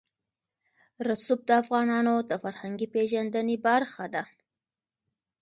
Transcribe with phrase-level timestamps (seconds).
[1.07, 4.23] رسوب د افغانانو د فرهنګي پیژندنې برخه ده.